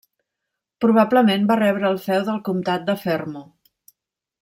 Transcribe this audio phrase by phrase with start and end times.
[0.85, 3.49] Probablement va rebre el feu del comtat de Fermo.